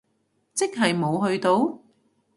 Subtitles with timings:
[0.55, 1.79] 即係冇去到？